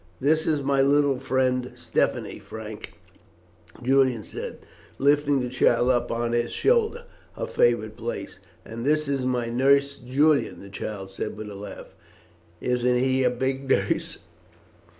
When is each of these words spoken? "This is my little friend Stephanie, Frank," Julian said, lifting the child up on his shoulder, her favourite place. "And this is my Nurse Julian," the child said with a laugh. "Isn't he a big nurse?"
"This 0.19 0.47
is 0.47 0.63
my 0.63 0.81
little 0.81 1.19
friend 1.19 1.73
Stephanie, 1.75 2.39
Frank," 2.39 2.93
Julian 3.83 4.23
said, 4.23 4.65
lifting 4.97 5.41
the 5.41 5.47
child 5.49 5.91
up 5.91 6.11
on 6.11 6.31
his 6.31 6.51
shoulder, 6.51 7.03
her 7.37 7.45
favourite 7.45 7.95
place. 7.97 8.39
"And 8.65 8.83
this 8.83 9.07
is 9.07 9.25
my 9.27 9.49
Nurse 9.49 9.99
Julian," 9.99 10.59
the 10.59 10.69
child 10.71 11.11
said 11.11 11.37
with 11.37 11.51
a 11.51 11.55
laugh. 11.55 11.93
"Isn't 12.59 12.97
he 12.97 13.23
a 13.23 13.29
big 13.29 13.69
nurse?" 13.69 14.17